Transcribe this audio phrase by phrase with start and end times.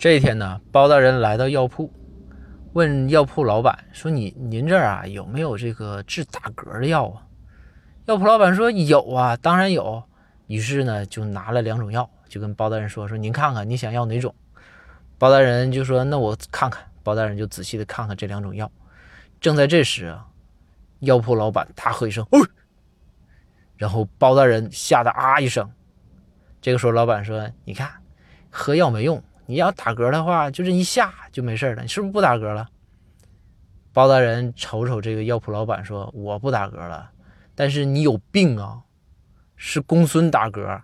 [0.00, 1.92] 这一天呢，包大人来到药铺，
[2.72, 7.20] 问药铺老板说：“你您这儿啊有没有这个治打嗝的药啊？”
[8.08, 10.02] 药铺老板说：“有啊，当然有。”
[10.48, 14.34] 于是呢，就拿了两种药，就跟包大人说：“说您看看，你想要哪种？”
[15.18, 18.72] 包大人就说：“那我看看。”包大人就仔细的看看这两种药。
[19.38, 20.26] 正在这时啊，
[21.00, 22.38] 药铺老板大喝一声：“哦！”
[23.76, 25.70] 然后包大人吓得啊一声。
[26.62, 27.90] 这个时候，老板说：“你看，
[28.48, 31.82] 喝药没用，你要打嗝的话，就是一下就没事了。
[31.82, 32.68] 你是不是不打嗝了？”
[33.92, 37.10] 包大人瞅瞅这个药铺老板说：“我不打嗝了，
[37.56, 38.80] 但是你有病啊，
[39.56, 40.80] 是公孙打嗝。